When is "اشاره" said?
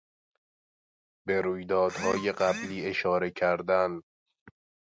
2.85-3.31